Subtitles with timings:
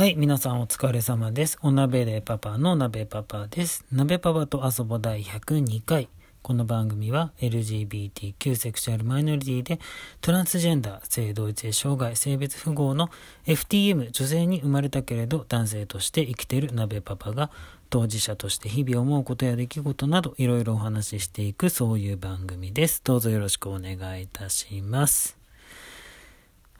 [0.00, 1.58] はい、皆さんお疲れ様です。
[1.60, 3.84] お鍋でパパの鍋パパです。
[3.92, 6.08] 鍋パパと遊ぼ第102回。
[6.40, 9.78] この番組は LGBTQ セクシュアルマイノリティで
[10.22, 13.10] トランスジェンダー、性同一性障害、性別不合の
[13.44, 17.50] FTM 女性に生まれたけれど男性として生きている鍋パパが
[17.90, 23.02] 当事者として日々思うことや出来事などいろいろお話ししていくそういう番組です。
[23.04, 25.39] どうぞよろしくお願いいたします。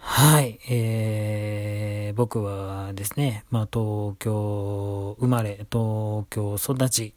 [0.03, 7.15] はい、えー、僕はですね、まあ東京生まれ、東京育ち、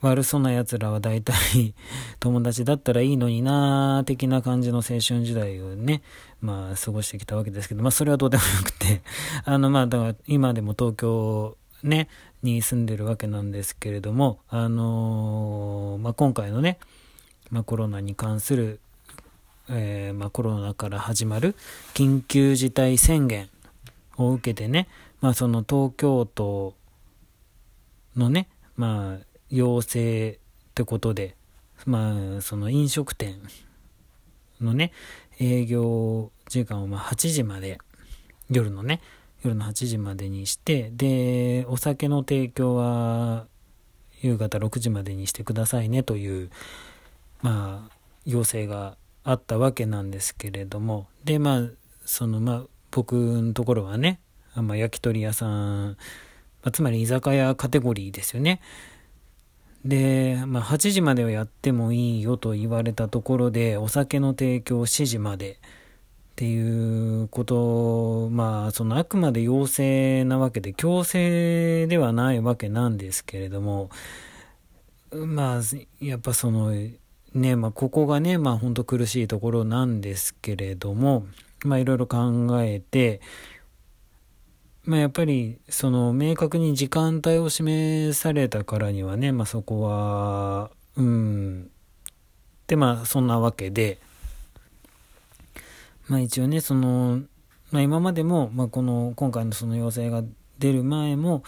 [0.00, 1.34] 悪そうな奴らは大体
[2.18, 6.02] 友達だったらいいのになー的な感じの青春時代をね、
[6.40, 9.02] まあ過ごしてきたわけですけど、まあそれはどうでもよくて、
[9.44, 12.08] あのまあだから今でも東京ね、
[12.42, 16.78] に住んでるわけなんですけれども、あのーまあ今回のね、
[17.50, 18.80] まあコロナに関する
[19.70, 21.54] えーまあ、コロナから始まる
[21.94, 23.48] 緊急事態宣言
[24.16, 24.88] を受けてね、
[25.20, 26.74] まあ、その東京都
[28.16, 31.36] のね、まあ、要請ってことで、
[31.86, 33.36] まあ、その飲食店
[34.60, 34.92] のね、
[35.40, 37.78] 営業時間をま8時まで、
[38.50, 39.00] 夜のね、
[39.42, 43.46] 夜の8時までにして、で、お酒の提供は
[44.20, 46.50] 夕方6時までにしてくださいねという、
[47.42, 51.08] まあ、要請があったわけなんですけれども。
[51.24, 51.62] でまあ
[52.04, 54.20] そのまあ僕のところはね、
[54.54, 55.96] まあ、焼き鳥屋さん、
[56.62, 58.60] ま、つまり居酒屋カテゴリーですよね。
[59.84, 65.58] で、まあ、8時まではやってもいいよと言われたところでお酒の提供7時まで。
[66.32, 73.88] っていうことまあそのあくまで要請なわけで強制ではないわけなんですけれども。
[75.12, 75.60] まあ
[76.00, 76.72] やっぱその
[77.34, 81.26] ねまあ、ここがね、まあ、本当苦しいところなんですけれども、
[81.64, 83.20] まあ、いろいろ考えて、
[84.84, 91.70] まあ、やっぱり、その、明確に時間帯を示されたからにはね、まあ、そこは、うん、
[92.66, 93.98] で、まあ、そんなわけで、
[96.06, 97.22] まあ、一応ね、その、
[97.72, 100.22] まあ、今までも、まあ、この、今回のその要請が
[100.58, 101.42] 出る前も、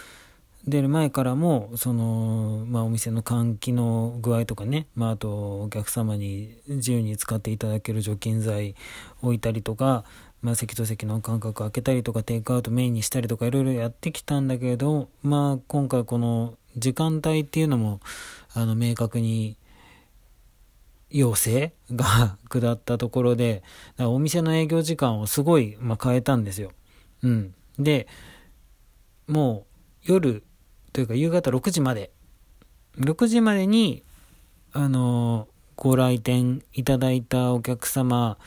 [0.66, 8.74] 出る前からもその、まあ、お店の換気の具合とかね、まあ、あとお客様に自由に使っていただける除菌剤
[9.22, 10.04] 置いたりとか、
[10.42, 18.00] まあ、席と席の間隔空けたりとかテイクアウトメインにしたりとかいろいろやってきたんだけれど、まあ、今回この時間帯っていうのも
[18.52, 19.56] あの明確に
[21.10, 23.62] 要請が 下ったところで
[23.98, 26.72] お店の営業時間をすごい、まあ、変えたんですよ。
[27.22, 28.08] うん、で
[29.28, 29.64] も
[30.08, 30.42] う夜
[30.96, 32.10] というか夕方6時まで
[32.98, 34.02] 6時までに
[34.72, 38.38] あのご来店いただいたお客様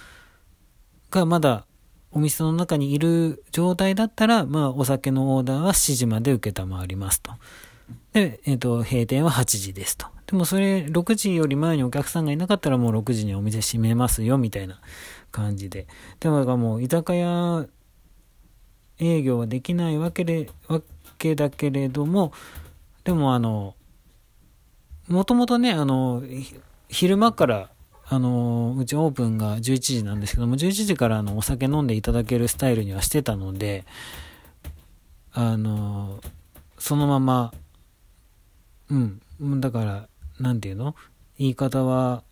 [1.11, 1.67] がまだ
[2.11, 7.33] お店の中にいる状態だったら、まあ、お酒のオーダーは7時まで受けたまわりますと。
[8.13, 10.07] で、えっ、ー、と、閉店は8時ですと。
[10.25, 14.81] でもそれ、6時より前にお客さんがいなかったらもう6時にお店閉めますよ、みたいな
[15.31, 15.85] 感じで。
[16.19, 17.67] だからもう、居酒屋
[18.99, 20.81] 営業はできないわけで、わ
[21.19, 22.33] けだけれども、
[23.03, 23.75] でもあの、
[25.07, 26.23] もともとね、あの、
[26.87, 27.69] 昼間から、
[28.07, 33.85] あの、うちオープンが11時なんですけども、11時からあのお酒飲んでいただけるスタイルにはしてたので、
[35.31, 36.19] あの、
[36.79, 37.53] そのまま、
[38.89, 40.07] うん、だから、
[40.39, 40.95] なんていうの？
[41.37, 42.23] 言い方は、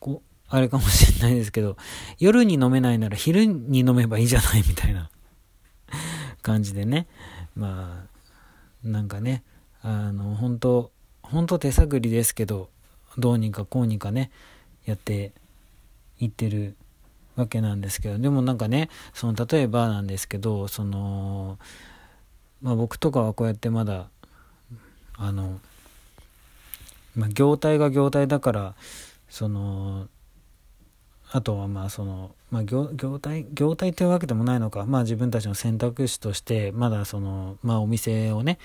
[0.00, 1.76] こう、あれかもしれないですけど、
[2.18, 5.10] 夜に飲めないなら昼に飲めばいいじゃないみたいな
[6.40, 7.06] 感じでね、
[7.54, 8.17] まあ、
[8.84, 9.42] なんかね、
[9.82, 10.90] あの、本当
[11.22, 12.70] 本当手探りですけど、
[13.18, 14.30] どうにかこうにかね、
[14.86, 15.32] やって
[16.20, 16.74] いってる
[17.36, 21.58] わけなんですけど、でもなんかね、その、例えばなんですけど、その、
[22.62, 24.08] まあ僕とかはこうやってまだ、
[25.16, 25.60] あの、
[27.14, 28.74] まあ業態が業態だから、
[29.28, 30.08] その、
[31.30, 38.58] あとはまあその、まあ業、業態、業態というわけでもないのか、まあ自分たちの選択肢として、まだその、まあお店をね、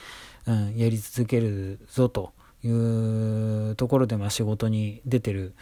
[0.47, 2.31] うん、やり続けるぞと
[2.63, 5.53] いうところで、まあ仕事に出てる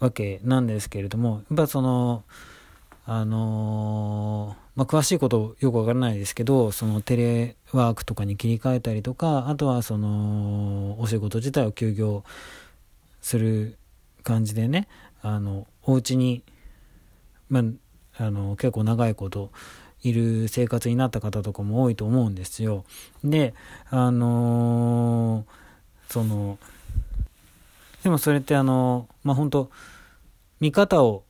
[0.00, 2.24] わけなんですけれども、やっぱその、
[3.06, 12.24] あのー、まあ詳しいことよくわからないですけど、そのテレワークとかに切り替えたりとか、あとはその、お仕事自体を休業
[13.20, 13.78] する
[14.24, 14.88] 感じでね、
[15.22, 16.42] あの、お家に、
[17.48, 17.60] ま
[18.18, 19.50] あ、あの、結構長いこと
[20.02, 22.84] いる生活になった方とかも多いと思うんですよ。
[23.24, 23.54] で、
[23.90, 26.58] あのー、その、
[28.02, 29.70] でもそれってあの、まあ、本当
[30.58, 31.24] 見方を、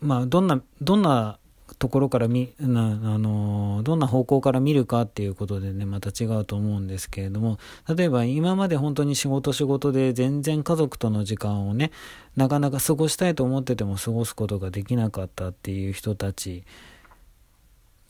[0.00, 1.38] まあ、どんな、どんな
[1.78, 7.58] ところから見な、あのどんな方向から見るかっていうことでねまた違うと思うんですけれども
[7.94, 11.90] 例えば今まで本当に仕事仕事で全然家族との時間をね
[12.36, 16.64] なかなか過ごしたいと思ってても過ごすことができなかったっていう人たち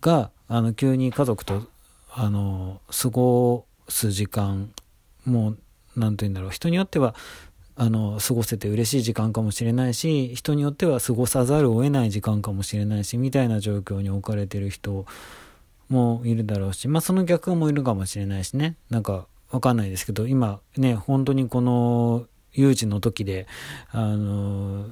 [0.01, 1.63] があの急に家族と
[2.11, 4.73] あの過ごす時間
[5.25, 5.59] もう
[5.97, 7.15] 何て言うんだろう人によっては
[7.77, 15.07] あの過ごせて嬉しい時間かもしれないし人によっては過ごさざるを得ない時間かもしれないしみたいな状況に置かれてる人
[15.89, 18.77] もいるだろうしまあその逆もいるかもしれないしね。
[18.91, 23.47] なんかわかんないですけど今ね本当にこの有事の時で
[23.91, 24.87] あの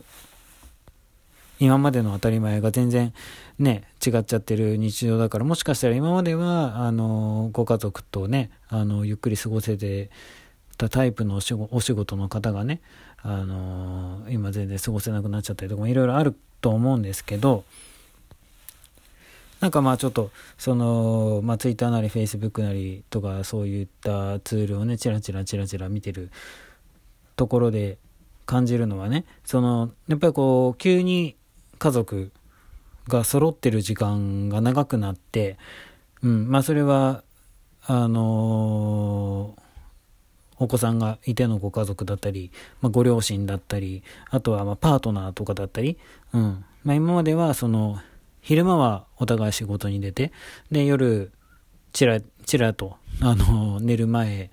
[1.58, 3.12] 今までの当たり前が全然
[3.58, 10.10] ね違っちゃってる日常だからもしかしたら今まではあのご家族とねあのゆっくり過ごせて
[10.80, 11.40] たタイプのお
[11.80, 12.80] 仕事の方がね、
[13.22, 17.64] あのー、今全然過ごせなくなっちゃったりとかもいろいろあると思うんですけど、
[19.60, 26.30] なんかまあちょっと、その、まあ Twitter なり Facebook なりとかそういったツールをね、チラチラチラチラ見てる
[27.36, 27.98] ところで
[28.46, 31.36] 感じるのはね、その、やっぱりこう、急に
[31.78, 32.32] 家族
[33.06, 35.58] が揃ってる時間が長くなって、
[36.22, 37.22] うん、まあそれは、
[37.82, 39.69] あのー
[40.60, 45.98] お子さんがいてのご家族だったり、まあ、ご両親だったり、あとはまパートナーとかだったり、
[46.32, 46.64] うん。
[46.84, 47.98] まあ、今まではその、
[48.42, 50.32] 昼間はお互い仕事に出て、
[50.70, 51.32] で、夜、
[51.92, 54.50] ちら、ちらと、あの、寝る前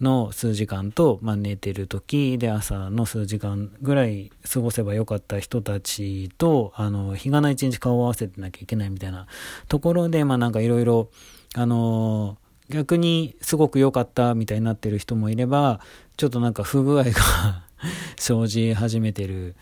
[0.00, 9.26] の数時間と、まあ、寝てる時で朝の数時間ぐらい過ごせばよかった人たちと、あの、日がな一日顔を合わせてなきゃいけないみたいな
[9.68, 11.08] ところで、まあなんかいろいろ、
[11.54, 12.36] あの
[12.68, 15.80] 逆にすごく良かったみたいになってる人もいれば、
[16.16, 17.62] ちょっとなんか不具合が
[18.16, 19.54] 生じ始めてる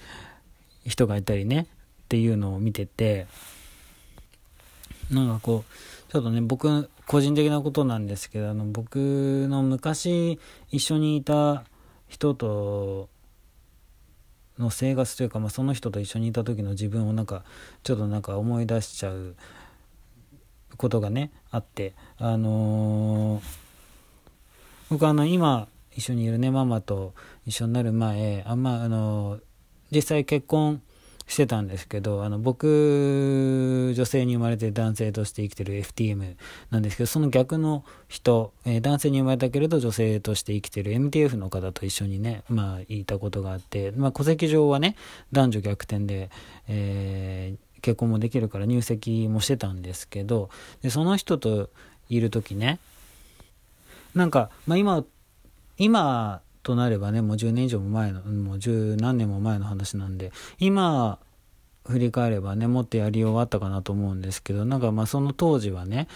[0.86, 1.66] 人がいたりね、
[2.04, 3.26] っていうのを見てて、
[5.10, 10.38] なんかこう、ちょっとね、僕、個人的なことなんですけど、あの、僕の昔
[10.70, 11.64] 一緒にいた
[12.08, 13.08] 人と
[14.58, 17.44] の生活というか、まあ、その人と一緒にいた時の自分をなんか、
[17.82, 19.34] ちょっとなんか思い出しちゃう
[20.76, 23.42] ことがねあってあのー、
[24.90, 27.14] 僕あの今一緒にいるねママと
[27.46, 29.40] 一緒になる前あんまあのー、
[29.90, 30.82] 実際結婚
[31.26, 36.36] してたんですけどあの僕女性に生まれて男性として生きてる FTM
[36.70, 44.96] なんですけどその逆の人、えー、男性に生まれたけれど女性として生きてる MTF の方と一緒にねまあいたことがあって、まあ、戸籍上はね
[45.32, 46.30] 男女逆転で、
[46.68, 50.48] えー結婚もできるから入籍もしてたんですけど
[50.80, 51.68] でその人と
[52.08, 52.78] いる時ね
[54.14, 55.04] なんか、まあ、今
[55.76, 61.18] 今となればねもう10年以上も前のもう十何年も前の話なんで今
[61.86, 66.08] 振り返ればねもっとやりようあったかなと思うんですけどなんかまあその当時はね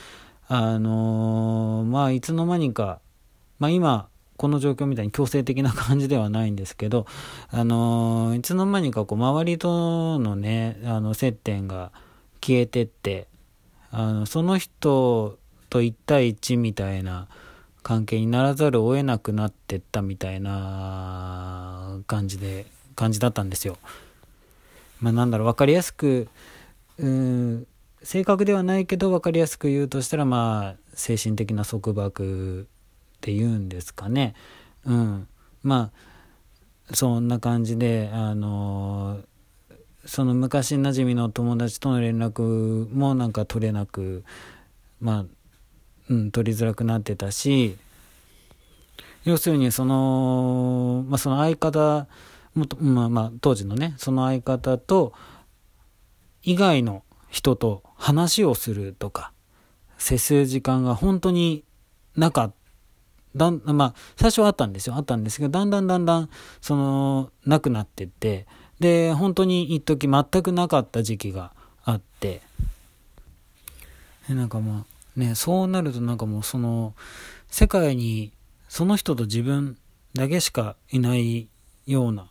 [0.47, 3.00] あのー、まあいつの間にか
[3.59, 7.06] まあ今この状況みたいに強制的な感じではないんですけど、
[7.50, 11.90] あのいつの間にかこう周りとのね、あの接点が
[12.40, 13.26] 消えてって、
[13.90, 15.38] あのその人
[15.69, 17.26] と1対1みたいな
[17.82, 23.76] 関係にならざるを得なくなってったみたいな感じで、感じだったんですよ。
[25.00, 26.29] まあなんだろう、分かりやすく、
[26.99, 27.67] うん、
[28.02, 32.69] 正確ではないけど分かりやすく言うとしたら、まあ、精神的な束縛
[33.19, 34.34] っていうんですかね。
[34.84, 35.29] うん。
[35.63, 35.91] ま
[36.91, 39.20] あ、そんな感じで、あの
[40.06, 44.25] その昔なじみの友達との連絡もなんか取れなく、
[45.01, 45.25] まあ、
[46.08, 47.77] うん、取りづらくなってたし、
[49.25, 52.06] 要するにその、まあ、その相方、
[52.55, 55.13] もまあまあ、当時のね、その相方と、
[56.43, 59.32] 以外の人と話をするとか、
[59.98, 61.65] 接する時間が本当に
[62.17, 62.57] なかった
[63.38, 64.96] だん、まあ、最初はあったんですよ。
[64.96, 66.30] あったんですけど、だんだんだんだん、
[66.60, 68.46] その、なくなってって、
[68.80, 71.52] で、本当に一時全くなかった時期が
[71.84, 72.42] あって、
[74.28, 76.94] でなんかまあ、ね、そうなるとなんかもうその、
[77.48, 78.32] 世界に
[78.68, 79.78] その人と自分
[80.14, 81.48] だけしかいない
[81.86, 82.30] ような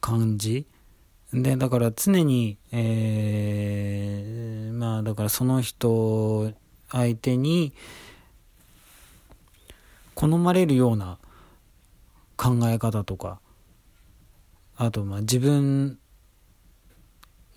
[0.00, 0.66] 感じ
[1.32, 6.52] で、だから常に、えー、まあだからその人
[6.90, 7.72] 相手に、
[10.14, 11.18] 好まれるような
[12.36, 13.40] 考え方とか
[14.76, 15.98] あとまあ自分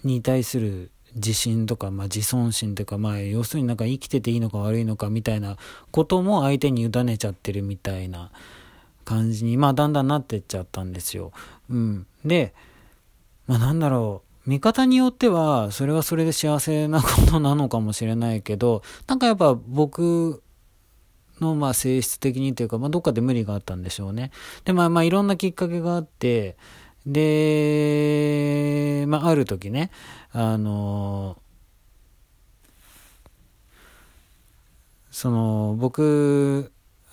[0.04, 5.58] に対する自信とか、まあ、自尊心とか、まあ、要するになんか生きてていいのか悪いのかみたいな
[5.92, 8.32] ことも相手に委ねちゃってるみたいな
[9.06, 11.32] 感じに、まあ、だんだんなってっちゃったんですよ。
[11.70, 12.08] うん。
[12.26, 12.54] で、
[13.48, 14.50] まあ、なんだろう。
[14.50, 20.43] 見方によっては、それはそれで幸せなことなのかもしれないけど、なんかやっぱ僕
[21.40, 24.32] のまあ性質的にというか、まあどっかで無理があったんでしょうね。
[24.66, 26.58] で、まあまあいろんなきっかけがあって、
[27.06, 28.26] で、
[29.08, 29.92] まあある時ね、
[30.32, 31.38] あの、
[35.12, 36.72] その僕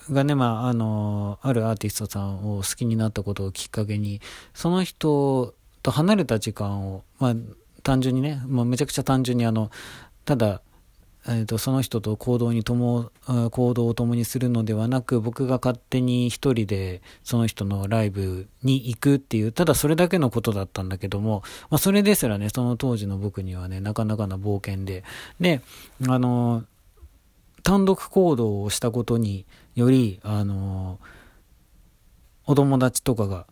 [0.09, 4.21] がね、まあ、あの、あるアーティストさんを好きになったことをきっかけに、
[4.53, 7.35] その人と離れた時間を、まあ、
[7.83, 9.69] 単純にね、まあ、めちゃくちゃ単純にあの、
[10.25, 10.61] ただ、
[11.27, 13.11] えーと、その人と行動にとも
[13.51, 25.03] 行動を共にするのではなく僕が勝手に一人でその人のライブに行くっていうただそれだけのことだったんだけども、まあ、それですらねその当時の僕にはねなかなかな冒険で。
[25.39, 25.61] で
[26.07, 26.63] あの
[27.63, 30.99] 単独行動をしたことによりあの
[32.47, 33.45] お友達とかが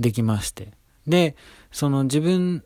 [0.00, 0.72] できまして。
[1.06, 1.36] で
[1.70, 2.64] その自分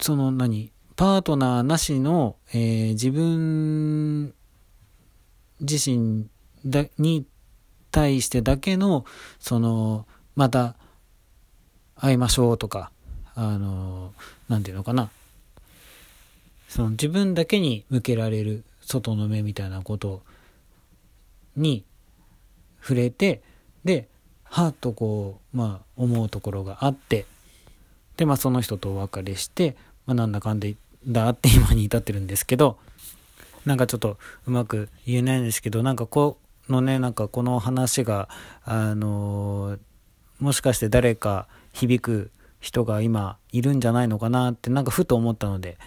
[0.00, 4.34] その何パートナーなしの、えー、自分
[5.60, 6.26] 自身
[6.66, 7.24] だに
[7.92, 9.04] 対してだけの、
[9.38, 10.74] その、また
[11.94, 12.90] 会いましょうとか、
[13.36, 14.12] あの、
[14.48, 15.08] なんていうのかな。
[16.68, 20.22] その自分だけに向けられる外の目みたいなこと
[21.54, 21.84] に
[22.80, 23.40] 触れて、
[23.84, 24.08] で、
[24.42, 27.24] はっとこう、まあ思うところがあって、
[28.16, 30.74] で、まあその人とお別れして、まあなんだかんで
[31.08, 32.78] だって今に至ってるんですけど、
[33.64, 36.38] なんかちょっとうまく言えないんですけど、なんかこ
[36.68, 38.28] のね、なんかこの話が、
[38.64, 39.78] あの
[40.38, 45.78] もしかして誰か響く人が今いるんじゃないのかなってなんかふと思ったので、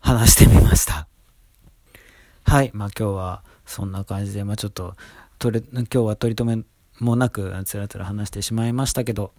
[0.00, 1.06] 話してみました。
[2.44, 2.70] はい。
[2.74, 4.94] まあ今日はそんな感じで、まあちょっと、
[5.38, 6.64] とれ、今日は取り留め
[6.98, 9.32] もなくつらつら話してしまいましたけど、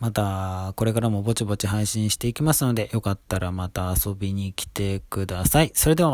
[0.00, 5.72] また、これからもぼちぼち配信していきますので、よかったらまた遊びに来てください。
[5.74, 6.06] それでは